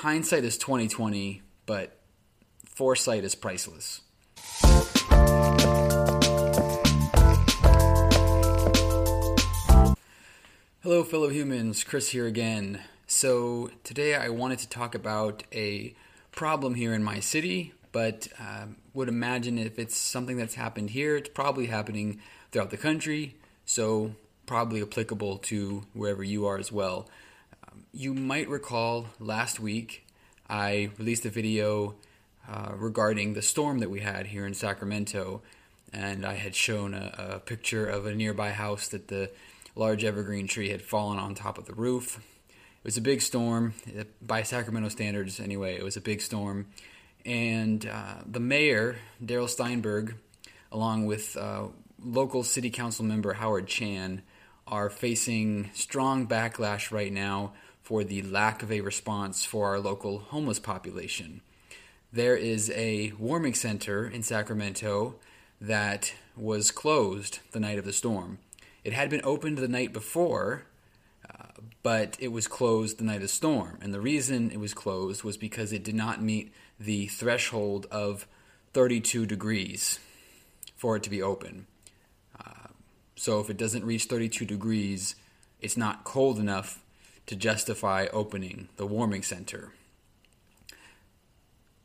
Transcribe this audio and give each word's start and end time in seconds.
hindsight 0.00 0.44
is 0.44 0.56
2020, 0.56 1.42
but 1.66 1.98
foresight 2.64 3.22
is 3.22 3.34
priceless. 3.34 4.00
Hello, 10.82 11.04
fellow 11.04 11.28
humans. 11.28 11.84
Chris 11.84 12.08
here 12.08 12.26
again. 12.26 12.80
So, 13.06 13.70
today 13.84 14.14
I 14.14 14.30
wanted 14.30 14.60
to 14.60 14.70
talk 14.70 14.94
about 14.94 15.42
a 15.52 15.94
problem 16.32 16.76
here 16.76 16.94
in 16.94 17.04
my 17.04 17.20
city, 17.20 17.74
but 17.92 18.28
um, 18.38 18.76
would 18.94 19.08
imagine 19.08 19.58
if 19.58 19.78
it's 19.78 19.98
something 19.98 20.38
that's 20.38 20.54
happened 20.54 20.90
here, 20.90 21.16
it's 21.16 21.28
probably 21.28 21.66
happening 21.66 22.20
throughout 22.50 22.70
the 22.70 22.78
country, 22.78 23.36
so 23.66 24.14
probably 24.46 24.80
applicable 24.80 25.36
to 25.38 25.84
wherever 25.92 26.24
you 26.24 26.46
are 26.46 26.56
as 26.56 26.72
well. 26.72 27.06
You 27.92 28.14
might 28.14 28.48
recall 28.48 29.06
last 29.18 29.60
week 29.60 30.06
I 30.48 30.90
released 30.98 31.24
a 31.26 31.30
video 31.30 31.94
uh, 32.48 32.72
regarding 32.74 33.34
the 33.34 33.42
storm 33.42 33.78
that 33.78 33.90
we 33.90 34.00
had 34.00 34.26
here 34.26 34.44
in 34.46 34.54
Sacramento, 34.54 35.42
and 35.92 36.26
I 36.26 36.34
had 36.34 36.54
shown 36.54 36.94
a, 36.94 37.34
a 37.34 37.38
picture 37.38 37.86
of 37.86 38.06
a 38.06 38.14
nearby 38.14 38.50
house 38.50 38.88
that 38.88 39.08
the 39.08 39.30
large 39.76 40.04
evergreen 40.04 40.48
tree 40.48 40.70
had 40.70 40.82
fallen 40.82 41.18
on 41.18 41.34
top 41.34 41.58
of 41.58 41.66
the 41.66 41.74
roof. 41.74 42.18
It 42.48 42.84
was 42.84 42.96
a 42.96 43.00
big 43.00 43.22
storm, 43.22 43.74
by 44.20 44.42
Sacramento 44.42 44.88
standards 44.88 45.38
anyway, 45.38 45.76
it 45.76 45.84
was 45.84 45.96
a 45.96 46.00
big 46.00 46.20
storm. 46.20 46.66
And 47.24 47.86
uh, 47.86 48.16
the 48.26 48.40
mayor, 48.40 48.96
Darrell 49.24 49.48
Steinberg, 49.48 50.16
along 50.72 51.06
with 51.06 51.36
uh, 51.36 51.66
local 52.02 52.42
city 52.42 52.70
council 52.70 53.04
member 53.04 53.34
Howard 53.34 53.66
Chan, 53.66 54.22
are 54.66 54.88
facing 54.88 55.70
strong 55.74 56.26
backlash 56.26 56.90
right 56.90 57.12
now 57.12 57.52
for 57.90 58.04
the 58.04 58.22
lack 58.22 58.62
of 58.62 58.70
a 58.70 58.82
response 58.82 59.44
for 59.44 59.66
our 59.66 59.80
local 59.80 60.20
homeless 60.20 60.60
population. 60.60 61.40
There 62.12 62.36
is 62.36 62.70
a 62.70 63.10
warming 63.18 63.54
center 63.54 64.06
in 64.06 64.22
Sacramento 64.22 65.16
that 65.60 66.14
was 66.36 66.70
closed 66.70 67.40
the 67.50 67.58
night 67.58 67.80
of 67.80 67.84
the 67.84 67.92
storm. 67.92 68.38
It 68.84 68.92
had 68.92 69.10
been 69.10 69.22
opened 69.24 69.58
the 69.58 69.66
night 69.66 69.92
before, 69.92 70.66
uh, 71.28 71.48
but 71.82 72.16
it 72.20 72.28
was 72.28 72.46
closed 72.46 72.98
the 72.98 73.04
night 73.04 73.16
of 73.16 73.22
the 73.22 73.28
storm. 73.28 73.78
And 73.82 73.92
the 73.92 74.00
reason 74.00 74.52
it 74.52 74.60
was 74.60 74.72
closed 74.72 75.24
was 75.24 75.36
because 75.36 75.72
it 75.72 75.82
did 75.82 75.96
not 75.96 76.22
meet 76.22 76.52
the 76.78 77.08
threshold 77.08 77.88
of 77.90 78.24
32 78.72 79.26
degrees 79.26 79.98
for 80.76 80.94
it 80.94 81.02
to 81.02 81.10
be 81.10 81.20
open. 81.20 81.66
Uh, 82.38 82.68
so 83.16 83.40
if 83.40 83.50
it 83.50 83.56
doesn't 83.56 83.84
reach 83.84 84.04
32 84.04 84.44
degrees, 84.44 85.16
it's 85.60 85.76
not 85.76 86.04
cold 86.04 86.38
enough 86.38 86.84
to 87.30 87.36
justify 87.36 88.08
opening 88.12 88.68
the 88.76 88.84
warming 88.84 89.22
center. 89.22 89.72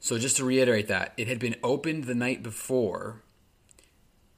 So 0.00 0.18
just 0.18 0.38
to 0.38 0.46
reiterate 0.46 0.88
that, 0.88 1.12
it 1.18 1.28
had 1.28 1.38
been 1.38 1.56
opened 1.62 2.04
the 2.04 2.14
night 2.14 2.42
before 2.42 3.20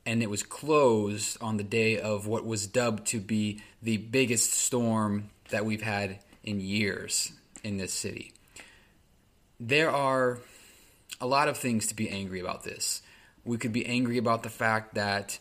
and 0.05 0.25
it 0.25 0.29
was 0.29 0.43
closed 0.43 1.41
on 1.41 1.57
the 1.57 1.63
day 1.63 2.01
of 2.01 2.27
what 2.27 2.45
was 2.45 2.67
dubbed 2.67 3.07
to 3.07 3.21
be 3.21 3.63
the 3.81 3.99
biggest 3.99 4.51
storm 4.51 5.31
that 5.51 5.65
we've 5.65 5.83
had 5.83 6.19
in 6.43 6.59
years 6.59 7.31
in 7.63 7.77
this 7.77 7.93
city. 7.93 8.33
There 9.61 9.93
are 9.93 10.41
a 11.21 11.29
lot 11.29 11.47
of 11.47 11.57
things 11.57 11.87
to 11.87 11.95
be 11.95 12.11
angry 12.11 12.41
about 12.41 12.65
this. 12.65 13.03
We 13.45 13.57
could 13.57 13.73
be 13.73 13.87
angry 13.87 14.19
about 14.19 14.43
the 14.43 14.51
fact 14.51 14.97
that 14.97 15.39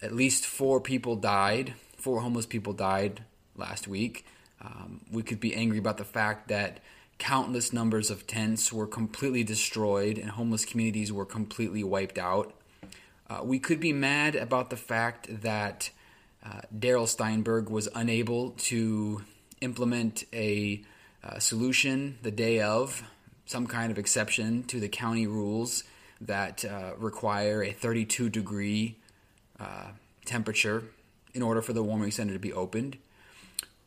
at 0.00 0.14
least 0.14 0.46
four 0.46 0.80
people 0.80 1.16
died, 1.16 1.74
four 1.96 2.20
homeless 2.20 2.46
people 2.46 2.74
died 2.74 3.24
last 3.56 3.88
week. 3.88 4.24
Um, 4.60 5.00
we 5.10 5.22
could 5.22 5.40
be 5.40 5.54
angry 5.54 5.78
about 5.78 5.96
the 5.96 6.04
fact 6.04 6.48
that 6.48 6.80
countless 7.18 7.72
numbers 7.72 8.10
of 8.10 8.26
tents 8.26 8.72
were 8.72 8.86
completely 8.86 9.44
destroyed 9.44 10.18
and 10.18 10.30
homeless 10.30 10.64
communities 10.64 11.12
were 11.12 11.26
completely 11.26 11.84
wiped 11.84 12.18
out. 12.18 12.52
Uh, 13.28 13.40
we 13.44 13.58
could 13.58 13.78
be 13.78 13.92
mad 13.92 14.34
about 14.34 14.70
the 14.70 14.76
fact 14.76 15.42
that 15.42 15.90
uh, 16.44 16.60
Darrell 16.76 17.06
Steinberg 17.06 17.68
was 17.68 17.88
unable 17.94 18.50
to 18.50 19.22
implement 19.60 20.24
a 20.32 20.82
uh, 21.22 21.38
solution 21.38 22.18
the 22.22 22.30
day 22.30 22.60
of, 22.60 23.02
some 23.44 23.66
kind 23.66 23.92
of 23.92 23.98
exception 23.98 24.62
to 24.64 24.80
the 24.80 24.88
county 24.88 25.26
rules 25.26 25.84
that 26.20 26.64
uh, 26.64 26.92
require 26.96 27.62
a 27.62 27.72
32 27.72 28.30
degree 28.30 28.96
uh, 29.58 29.88
temperature 30.24 30.84
in 31.34 31.42
order 31.42 31.60
for 31.60 31.72
the 31.72 31.82
warming 31.82 32.10
center 32.10 32.32
to 32.32 32.38
be 32.38 32.52
opened. 32.52 32.96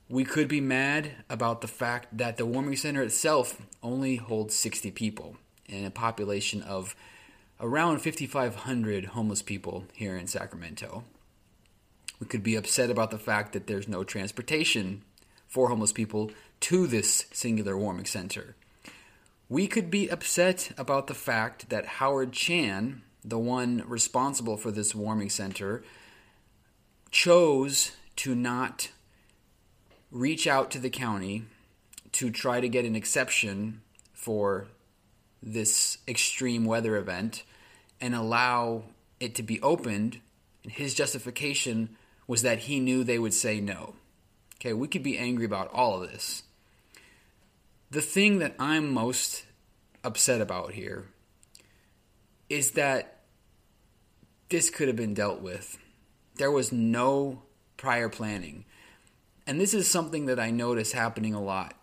We 0.10 0.26
could 0.26 0.48
be 0.48 0.62
mad 0.62 1.24
about 1.30 1.62
the 1.62 1.68
fact 1.68 2.18
that 2.18 2.38
the 2.38 2.46
warming 2.46 2.76
center 2.76 3.02
itself 3.02 3.62
only 3.82 4.18
holds 4.18 4.54
60 4.56 4.92
people 4.92 5.38
in 5.66 5.86
a 5.86 5.92
population 5.92 6.62
of 6.62 6.96
around 7.60 8.00
5,500 8.00 9.06
homeless 9.06 9.42
people 9.42 9.86
here 9.94 10.18
in 10.18 10.28
Sacramento. 10.28 11.04
We 12.20 12.28
could 12.28 12.44
be 12.44 12.56
upset 12.56 12.90
about 12.90 13.12
the 13.12 13.18
fact 13.18 13.54
that 13.54 13.68
there's 13.68 13.88
no 13.88 14.04
transportation 14.04 15.04
for 15.48 15.70
homeless 15.70 15.94
people 15.94 16.32
to 16.62 16.88
this 16.88 17.26
singular 17.32 17.78
warming 17.78 18.06
center. 18.06 18.56
We 19.50 19.68
could 19.68 19.90
be 19.90 20.10
upset 20.10 20.72
about 20.78 21.08
the 21.08 21.14
fact 21.14 21.70
that 21.70 21.86
Howard 21.86 22.34
Chan, 22.34 23.04
the 23.24 23.40
one 23.40 23.84
responsible 23.88 24.58
for 24.58 24.72
this 24.72 24.94
warming 24.94 25.30
center, 25.30 25.84
chose 27.12 27.92
to 28.18 28.36
not 28.36 28.90
reach 30.14 30.46
out 30.46 30.70
to 30.72 30.80
the 30.80 30.92
county 30.92 31.44
to 32.14 32.30
try 32.30 32.62
to 32.62 32.70
get 32.70 32.86
an 32.86 32.96
exception 32.96 33.82
for 34.14 34.68
this 35.42 35.98
extreme 36.08 36.64
weather 36.64 36.96
event 36.96 37.44
and 38.00 38.14
allow 38.14 38.84
it 39.20 39.34
to 39.36 39.44
be 39.44 39.60
opened. 39.62 40.22
His 40.62 40.94
justification 40.94 41.98
was 42.28 42.44
that 42.44 42.60
he 42.60 42.80
knew 42.80 43.04
they 43.04 43.20
would 43.20 43.34
say 43.34 43.60
no. 43.60 43.96
Okay, 44.56 44.72
we 44.72 44.88
could 44.88 45.04
be 45.04 45.18
angry 45.18 45.46
about 45.46 45.74
all 45.74 46.02
of 46.02 46.10
this. 46.10 46.44
The 47.90 48.02
thing 48.02 48.40
that 48.40 48.56
I'm 48.60 48.94
most 48.94 49.46
upset 50.04 50.42
about 50.42 50.74
here 50.74 51.08
is 52.50 52.72
that 52.72 53.22
this 54.50 54.70
could 54.70 54.88
have 54.88 54.96
been 54.96 55.16
dealt 55.16 55.42
with. 55.42 55.78
There 56.36 56.52
was 56.52 56.72
no 56.72 57.42
prior 57.78 58.10
planning. 58.10 58.66
And 59.46 59.60
this 59.60 59.74
is 59.74 59.90
something 59.90 60.28
that 60.28 60.40
I 60.40 60.52
notice 60.52 60.94
happening 60.94 61.34
a 61.34 61.42
lot 61.42 61.76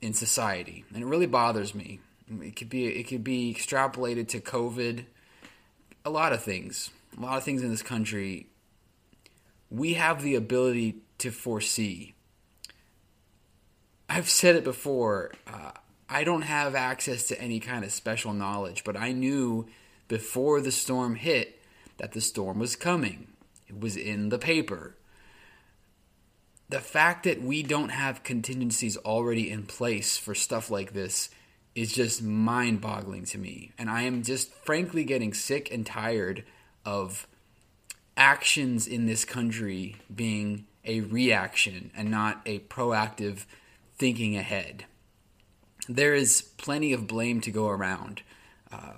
in 0.00 0.12
society, 0.12 0.84
and 0.92 1.02
it 1.02 1.06
really 1.06 1.26
bothers 1.26 1.74
me. 1.74 2.00
It 2.28 2.56
could 2.56 2.68
be 2.68 2.86
it 2.86 3.04
could 3.04 3.24
be 3.24 3.54
extrapolated 3.54 4.28
to 4.28 4.40
COVID 4.40 5.04
a 6.06 6.10
lot 6.10 6.32
of 6.32 6.42
things, 6.42 6.90
a 7.18 7.20
lot 7.20 7.36
of 7.36 7.42
things 7.42 7.62
in 7.62 7.70
this 7.70 7.82
country, 7.82 8.46
we 9.68 9.94
have 9.94 10.22
the 10.22 10.36
ability 10.36 10.98
to 11.18 11.32
foresee. 11.32 12.14
I've 14.08 14.30
said 14.30 14.54
it 14.54 14.62
before. 14.62 15.32
Uh, 15.46 15.72
I 16.08 16.22
don't 16.22 16.42
have 16.42 16.76
access 16.76 17.24
to 17.24 17.40
any 17.40 17.58
kind 17.58 17.84
of 17.84 17.90
special 17.90 18.32
knowledge, 18.32 18.84
but 18.84 18.96
I 18.96 19.10
knew 19.10 19.66
before 20.06 20.60
the 20.60 20.70
storm 20.70 21.16
hit 21.16 21.60
that 21.96 22.12
the 22.12 22.20
storm 22.20 22.60
was 22.60 22.76
coming. 22.76 23.26
It 23.66 23.80
was 23.80 23.96
in 23.96 24.28
the 24.28 24.38
paper. 24.38 24.94
The 26.68 26.80
fact 26.80 27.24
that 27.24 27.42
we 27.42 27.62
don't 27.62 27.90
have 27.90 28.24
contingencies 28.24 28.96
already 28.98 29.50
in 29.50 29.66
place 29.66 30.16
for 30.16 30.34
stuff 30.34 30.70
like 30.70 30.92
this 30.92 31.30
is 31.76 31.92
just 31.92 32.22
mind 32.22 32.80
boggling 32.80 33.24
to 33.26 33.38
me. 33.38 33.72
And 33.78 33.88
I 33.88 34.02
am 34.02 34.22
just 34.22 34.52
frankly 34.64 35.04
getting 35.04 35.32
sick 35.32 35.70
and 35.70 35.86
tired 35.86 36.44
of 36.84 37.28
actions 38.16 38.86
in 38.86 39.06
this 39.06 39.24
country 39.24 39.96
being 40.12 40.66
a 40.84 41.00
reaction 41.02 41.90
and 41.94 42.10
not 42.10 42.40
a 42.46 42.60
proactive 42.60 43.44
thinking 43.98 44.36
ahead. 44.36 44.86
There 45.88 46.14
is 46.14 46.42
plenty 46.56 46.92
of 46.92 47.06
blame 47.06 47.40
to 47.42 47.50
go 47.50 47.68
around. 47.68 48.22
Uh, 48.72 48.94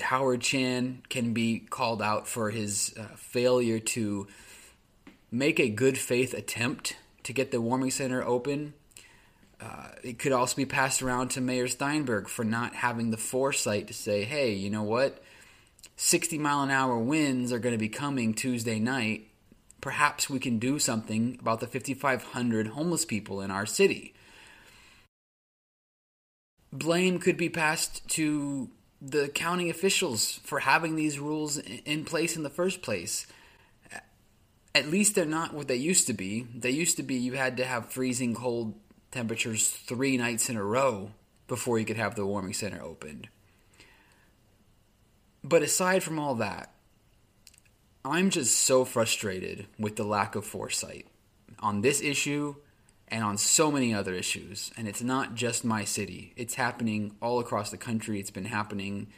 Howard 0.00 0.42
Chan 0.42 1.02
can 1.08 1.32
be 1.32 1.58
called 1.58 2.02
out 2.02 2.28
for 2.28 2.50
his 2.50 2.94
uh, 2.98 3.04
failure 3.16 3.78
to 3.80 4.28
make 5.30 5.60
a 5.60 5.68
good 5.68 5.96
faith 5.98 6.34
attempt 6.34 6.96
to 7.22 7.32
get 7.32 7.50
the 7.50 7.60
warming 7.60 7.90
center 7.90 8.24
open 8.24 8.74
uh, 9.60 9.88
it 10.02 10.18
could 10.18 10.32
also 10.32 10.56
be 10.56 10.64
passed 10.64 11.02
around 11.02 11.28
to 11.28 11.40
Mayor 11.40 11.68
Steinberg 11.68 12.28
for 12.28 12.44
not 12.44 12.74
having 12.74 13.10
the 13.10 13.16
foresight 13.16 13.88
to 13.88 13.94
say, 13.94 14.24
hey, 14.24 14.52
you 14.52 14.70
know 14.70 14.82
what? 14.82 15.22
60 15.96 16.38
mile 16.38 16.62
an 16.62 16.70
hour 16.70 16.98
winds 16.98 17.52
are 17.52 17.58
going 17.58 17.74
to 17.74 17.78
be 17.78 17.88
coming 17.88 18.32
Tuesday 18.32 18.78
night. 18.78 19.28
Perhaps 19.82 20.30
we 20.30 20.38
can 20.38 20.58
do 20.58 20.78
something 20.78 21.36
about 21.40 21.60
the 21.60 21.66
5,500 21.66 22.68
homeless 22.68 23.04
people 23.04 23.42
in 23.42 23.50
our 23.50 23.66
city. 23.66 24.14
Blame 26.72 27.18
could 27.18 27.36
be 27.36 27.48
passed 27.48 28.06
to 28.10 28.70
the 29.02 29.28
county 29.28 29.68
officials 29.68 30.40
for 30.44 30.60
having 30.60 30.96
these 30.96 31.18
rules 31.18 31.58
in 31.58 32.04
place 32.04 32.36
in 32.36 32.44
the 32.44 32.50
first 32.50 32.80
place. 32.80 33.26
At 34.74 34.88
least 34.88 35.14
they're 35.14 35.24
not 35.24 35.52
what 35.52 35.68
they 35.68 35.76
used 35.76 36.06
to 36.06 36.12
be. 36.12 36.46
They 36.54 36.70
used 36.70 36.96
to 36.96 37.02
be 37.02 37.16
you 37.16 37.32
had 37.32 37.56
to 37.56 37.64
have 37.64 37.92
freezing 37.92 38.34
cold 38.34 38.74
temperatures 39.10 39.68
three 39.68 40.16
nights 40.16 40.48
in 40.48 40.56
a 40.56 40.62
row 40.62 41.10
before 41.48 41.78
you 41.78 41.84
could 41.84 41.96
have 41.96 42.14
the 42.14 42.24
warming 42.24 42.54
center 42.54 42.80
opened. 42.82 43.28
But 45.42 45.62
aside 45.62 46.02
from 46.02 46.18
all 46.18 46.36
that, 46.36 46.72
I'm 48.04 48.30
just 48.30 48.58
so 48.60 48.84
frustrated 48.84 49.66
with 49.78 49.96
the 49.96 50.04
lack 50.04 50.34
of 50.34 50.46
foresight 50.46 51.06
on 51.58 51.80
this 51.80 52.00
issue 52.00 52.54
and 53.08 53.24
on 53.24 53.36
so 53.36 53.70
many 53.70 53.92
other 53.92 54.14
issues. 54.14 54.70
And 54.76 54.86
it's 54.86 55.02
not 55.02 55.34
just 55.34 55.64
my 55.64 55.84
city. 55.84 56.32
It's 56.36 56.54
happening 56.54 57.16
all 57.20 57.40
across 57.40 57.70
the 57.70 57.76
country. 57.76 58.20
It's 58.20 58.30
been 58.30 58.44
happening. 58.44 59.08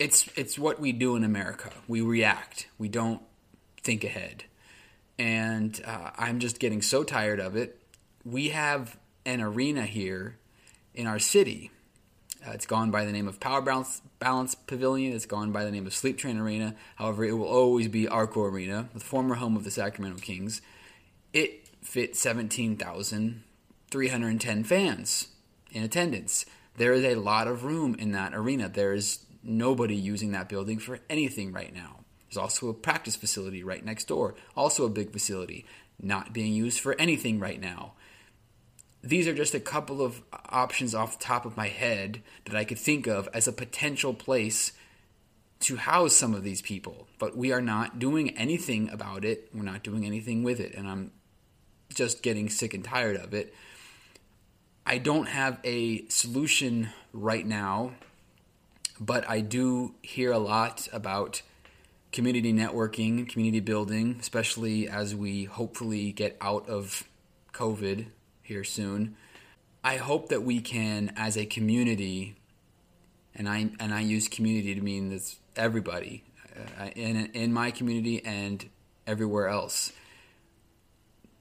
It's 0.00 0.28
it's 0.36 0.58
what 0.58 0.80
we 0.80 0.92
do 0.92 1.16
in 1.16 1.24
America. 1.24 1.70
We 1.86 2.00
react. 2.00 2.68
We 2.78 2.88
don't 2.88 3.22
think 3.86 4.04
ahead. 4.04 4.44
And 5.18 5.80
uh, 5.86 6.10
I'm 6.18 6.40
just 6.40 6.58
getting 6.58 6.82
so 6.82 7.04
tired 7.04 7.40
of 7.40 7.56
it. 7.56 7.80
We 8.24 8.50
have 8.50 8.98
an 9.24 9.40
arena 9.40 9.86
here 9.86 10.36
in 10.92 11.06
our 11.06 11.18
city. 11.18 11.70
Uh, 12.46 12.50
it's 12.50 12.66
gone 12.66 12.90
by 12.90 13.06
the 13.06 13.12
name 13.12 13.26
of 13.28 13.40
Power 13.40 13.62
Balance, 13.62 14.02
Balance 14.18 14.54
Pavilion. 14.56 15.14
It's 15.14 15.24
gone 15.24 15.52
by 15.52 15.64
the 15.64 15.70
name 15.70 15.86
of 15.86 15.94
Sleep 15.94 16.18
Train 16.18 16.36
Arena. 16.36 16.74
However, 16.96 17.24
it 17.24 17.32
will 17.32 17.46
always 17.46 17.88
be 17.88 18.06
Arco 18.08 18.44
Arena, 18.44 18.90
the 18.92 19.00
former 19.00 19.36
home 19.36 19.56
of 19.56 19.64
the 19.64 19.70
Sacramento 19.70 20.20
Kings. 20.20 20.60
It 21.32 21.70
fit 21.80 22.14
17,310 22.16 24.64
fans 24.64 25.28
in 25.70 25.82
attendance. 25.82 26.44
There 26.76 26.92
is 26.92 27.04
a 27.04 27.14
lot 27.14 27.46
of 27.46 27.64
room 27.64 27.94
in 27.94 28.12
that 28.12 28.34
arena. 28.34 28.68
There 28.68 28.92
is 28.92 29.20
nobody 29.42 29.94
using 29.94 30.32
that 30.32 30.48
building 30.48 30.78
for 30.78 30.98
anything 31.08 31.52
right 31.52 31.72
now. 31.72 32.00
There's 32.36 32.42
also 32.42 32.68
a 32.68 32.74
practice 32.74 33.16
facility 33.16 33.64
right 33.64 33.82
next 33.82 34.08
door, 34.08 34.34
also 34.54 34.84
a 34.84 34.90
big 34.90 35.10
facility, 35.10 35.64
not 35.98 36.34
being 36.34 36.52
used 36.52 36.80
for 36.80 36.94
anything 37.00 37.40
right 37.40 37.58
now. 37.58 37.94
These 39.02 39.26
are 39.26 39.32
just 39.32 39.54
a 39.54 39.60
couple 39.60 40.02
of 40.02 40.20
options 40.50 40.94
off 40.94 41.18
the 41.18 41.24
top 41.24 41.46
of 41.46 41.56
my 41.56 41.68
head 41.68 42.20
that 42.44 42.54
I 42.54 42.64
could 42.64 42.78
think 42.78 43.06
of 43.06 43.26
as 43.32 43.48
a 43.48 43.52
potential 43.52 44.12
place 44.12 44.72
to 45.60 45.76
house 45.76 46.14
some 46.14 46.34
of 46.34 46.44
these 46.44 46.60
people. 46.60 47.08
But 47.18 47.38
we 47.38 47.52
are 47.52 47.62
not 47.62 47.98
doing 47.98 48.36
anything 48.36 48.90
about 48.90 49.24
it. 49.24 49.48
We're 49.54 49.62
not 49.62 49.82
doing 49.82 50.04
anything 50.04 50.42
with 50.42 50.60
it. 50.60 50.74
And 50.74 50.86
I'm 50.86 51.12
just 51.94 52.22
getting 52.22 52.50
sick 52.50 52.74
and 52.74 52.84
tired 52.84 53.16
of 53.16 53.32
it. 53.32 53.54
I 54.84 54.98
don't 54.98 55.28
have 55.28 55.58
a 55.64 56.06
solution 56.08 56.90
right 57.14 57.46
now, 57.46 57.92
but 59.00 59.26
I 59.26 59.40
do 59.40 59.94
hear 60.02 60.32
a 60.32 60.38
lot 60.38 60.86
about 60.92 61.40
community 62.12 62.52
networking, 62.52 63.28
community 63.28 63.60
building, 63.60 64.16
especially 64.20 64.88
as 64.88 65.14
we 65.14 65.44
hopefully 65.44 66.12
get 66.12 66.36
out 66.40 66.68
of 66.68 67.04
COVID 67.52 68.06
here 68.42 68.64
soon. 68.64 69.16
I 69.82 69.96
hope 69.96 70.30
that 70.30 70.42
we 70.42 70.60
can, 70.60 71.12
as 71.16 71.36
a 71.36 71.46
community, 71.46 72.36
and 73.34 73.48
I 73.48 73.70
and 73.78 73.92
I 73.94 74.00
use 74.00 74.28
community 74.28 74.74
to 74.74 74.80
mean 74.80 75.10
this 75.10 75.38
everybody 75.54 76.24
uh, 76.80 76.86
in 76.96 77.26
in 77.34 77.52
my 77.52 77.70
community 77.70 78.24
and 78.24 78.68
everywhere 79.06 79.48
else 79.48 79.92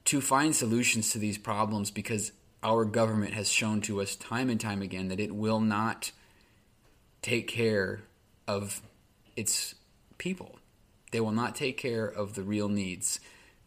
to 0.05 0.21
find 0.21 0.55
solutions 0.55 1.11
to 1.11 1.19
these 1.19 1.37
problems 1.37 1.89
because 1.89 2.31
our 2.61 2.85
government 2.85 3.33
has 3.33 3.49
shown 3.49 3.81
to 3.81 4.01
us 4.01 4.15
time 4.15 4.49
and 4.49 4.59
time 4.59 4.81
again 4.81 5.07
that 5.07 5.19
it 5.19 5.33
will 5.33 5.59
not 5.59 6.11
take 7.21 7.47
care 7.47 8.03
of 8.47 8.81
its 9.35 9.75
people. 10.17 10.59
They 11.11 11.19
will 11.19 11.31
not 11.31 11.55
take 11.55 11.77
care 11.77 12.05
of 12.05 12.35
the 12.35 12.43
real 12.43 12.69
needs. 12.69 13.19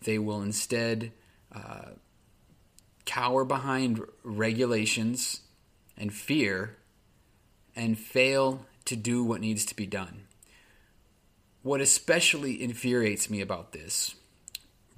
They 0.02 0.18
will 0.18 0.42
instead 0.42 1.12
uh, 1.54 1.92
cower 3.04 3.44
behind 3.44 4.02
regulations 4.22 5.40
and 5.96 6.12
fear 6.12 6.76
and 7.74 7.98
fail 7.98 8.66
to 8.84 8.96
do 8.96 9.24
what 9.24 9.40
needs 9.40 9.64
to 9.66 9.76
be 9.76 9.86
done. 9.86 10.24
What 11.62 11.80
especially 11.80 12.62
infuriates 12.62 13.28
me 13.28 13.40
about 13.40 13.72
this 13.72 14.14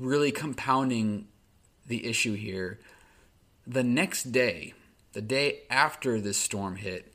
really 0.01 0.33
compounding 0.33 1.29
the 1.87 2.07
issue 2.07 2.35
here. 2.35 2.81
The 3.67 3.85
next 3.85 4.33
day, 4.33 4.73
the 5.13 5.21
day 5.21 5.61
after 5.69 6.21
this 6.21 6.39
storm 6.39 6.77
hit, 6.77 7.13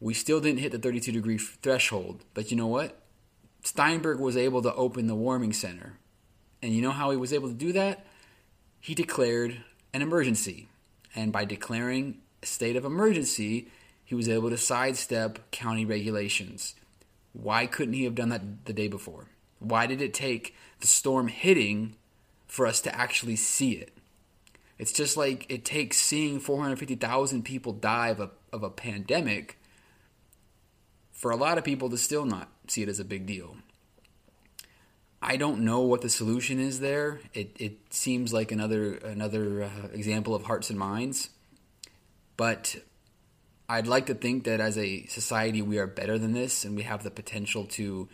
we 0.00 0.14
still 0.14 0.40
didn't 0.40 0.60
hit 0.60 0.72
the 0.72 0.78
32 0.78 1.10
degree 1.10 1.38
threshold. 1.38 2.24
But 2.32 2.50
you 2.50 2.56
know 2.56 2.68
what? 2.68 3.02
Steinberg 3.66 4.20
was 4.20 4.36
able 4.36 4.62
to 4.62 4.72
open 4.74 5.08
the 5.08 5.16
warming 5.16 5.52
center. 5.52 5.98
And 6.62 6.72
you 6.72 6.80
know 6.80 6.92
how 6.92 7.10
he 7.10 7.16
was 7.16 7.32
able 7.32 7.48
to 7.48 7.54
do 7.54 7.72
that? 7.72 8.06
He 8.78 8.94
declared 8.94 9.56
an 9.92 10.02
emergency. 10.02 10.68
And 11.16 11.32
by 11.32 11.46
declaring 11.46 12.18
a 12.44 12.46
state 12.46 12.76
of 12.76 12.84
emergency, 12.84 13.66
he 14.04 14.14
was 14.14 14.28
able 14.28 14.50
to 14.50 14.56
sidestep 14.56 15.50
county 15.50 15.84
regulations. 15.84 16.76
Why 17.32 17.66
couldn't 17.66 17.94
he 17.94 18.04
have 18.04 18.14
done 18.14 18.28
that 18.28 18.66
the 18.66 18.72
day 18.72 18.86
before? 18.86 19.26
Why 19.58 19.88
did 19.88 20.00
it 20.00 20.14
take 20.14 20.54
the 20.78 20.86
storm 20.86 21.26
hitting 21.26 21.96
for 22.46 22.68
us 22.68 22.80
to 22.82 22.94
actually 22.94 23.34
see 23.34 23.72
it? 23.72 23.92
It's 24.78 24.92
just 24.92 25.16
like 25.16 25.44
it 25.48 25.64
takes 25.64 25.96
seeing 25.96 26.38
450,000 26.38 27.42
people 27.42 27.72
die 27.72 28.10
of 28.10 28.20
a, 28.20 28.30
of 28.52 28.62
a 28.62 28.70
pandemic 28.70 29.58
for 31.10 31.32
a 31.32 31.36
lot 31.36 31.58
of 31.58 31.64
people 31.64 31.90
to 31.90 31.98
still 31.98 32.26
not 32.26 32.48
see 32.70 32.82
it 32.82 32.88
as 32.88 33.00
a 33.00 33.04
big 33.04 33.26
deal. 33.26 33.56
I 35.22 35.36
don't 35.36 35.60
know 35.60 35.80
what 35.80 36.02
the 36.02 36.08
solution 36.08 36.60
is 36.60 36.80
there. 36.80 37.20
It, 37.34 37.56
it 37.58 37.78
seems 37.90 38.32
like 38.32 38.52
another 38.52 38.94
another 38.96 39.64
uh, 39.64 39.88
example 39.92 40.34
of 40.34 40.44
hearts 40.44 40.70
and 40.70 40.78
minds, 40.78 41.30
but 42.36 42.76
I'd 43.68 43.86
like 43.86 44.06
to 44.06 44.14
think 44.14 44.44
that 44.44 44.60
as 44.60 44.78
a 44.78 45.06
society 45.06 45.62
we 45.62 45.78
are 45.78 45.86
better 45.86 46.18
than 46.18 46.32
this, 46.32 46.64
and 46.64 46.76
we 46.76 46.82
have 46.82 47.02
the 47.02 47.10
potential 47.10 47.64
to 47.64 48.08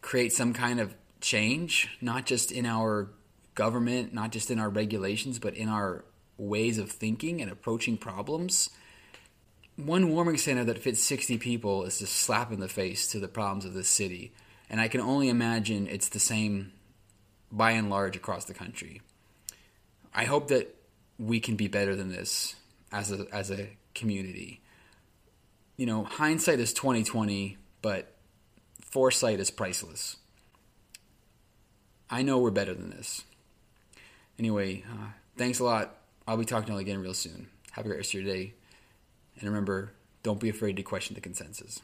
create 0.00 0.32
some 0.32 0.52
kind 0.52 0.80
of 0.80 0.94
change, 1.20 1.88
not 2.00 2.24
just 2.24 2.52
in 2.52 2.64
our 2.64 3.10
government, 3.54 4.14
not 4.14 4.30
just 4.30 4.50
in 4.50 4.58
our 4.58 4.70
regulations, 4.70 5.38
but 5.38 5.54
in 5.54 5.68
our 5.68 6.04
ways 6.38 6.78
of 6.78 6.90
thinking 6.90 7.42
and 7.42 7.50
approaching 7.50 7.96
problems. 7.96 8.70
One 9.76 10.08
warming 10.10 10.38
center 10.38 10.64
that 10.64 10.78
fits 10.78 11.02
60 11.02 11.36
people 11.38 11.84
is 11.84 12.00
a 12.00 12.06
slap 12.06 12.50
in 12.50 12.60
the 12.60 12.68
face 12.68 13.06
to 13.08 13.20
the 13.20 13.28
problems 13.28 13.66
of 13.66 13.74
this 13.74 13.88
city. 13.88 14.32
And 14.70 14.80
I 14.80 14.88
can 14.88 15.00
only 15.00 15.28
imagine 15.28 15.86
it's 15.86 16.08
the 16.08 16.18
same 16.18 16.72
by 17.52 17.72
and 17.72 17.90
large 17.90 18.16
across 18.16 18.46
the 18.46 18.54
country. 18.54 19.02
I 20.14 20.24
hope 20.24 20.48
that 20.48 20.74
we 21.18 21.40
can 21.40 21.56
be 21.56 21.68
better 21.68 21.94
than 21.94 22.08
this 22.08 22.56
as 22.90 23.12
a, 23.12 23.26
as 23.32 23.50
a 23.50 23.68
community. 23.94 24.60
You 25.76 25.84
know, 25.84 26.04
hindsight 26.04 26.58
is 26.58 26.72
2020, 26.72 27.58
but 27.82 28.14
foresight 28.80 29.40
is 29.40 29.50
priceless. 29.50 30.16
I 32.08 32.22
know 32.22 32.38
we're 32.38 32.50
better 32.50 32.72
than 32.72 32.90
this. 32.90 33.24
Anyway, 34.38 34.84
uh, 34.90 35.08
thanks 35.36 35.58
a 35.58 35.64
lot. 35.64 35.96
I'll 36.26 36.36
be 36.36 36.44
talking 36.44 36.68
to 36.68 36.72
you 36.72 36.78
again 36.78 37.00
real 37.00 37.14
soon. 37.14 37.48
Have 37.72 37.84
a 37.84 37.88
great 37.88 37.98
rest 37.98 38.14
of 38.14 38.22
your 38.22 38.34
day. 38.34 38.54
And 39.38 39.48
remember, 39.48 39.92
don't 40.22 40.40
be 40.40 40.48
afraid 40.48 40.76
to 40.76 40.82
question 40.82 41.14
the 41.14 41.20
consensus. 41.20 41.80